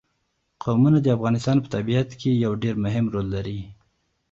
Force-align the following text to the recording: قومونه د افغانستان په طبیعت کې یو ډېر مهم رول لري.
قومونه 0.63 0.97
د 1.01 1.07
افغانستان 1.17 1.57
په 1.61 1.67
طبیعت 1.75 2.09
کې 2.19 2.31
یو 2.43 2.51
ډېر 2.63 2.75
مهم 2.85 3.05
رول 3.13 3.27
لري. 3.35 3.59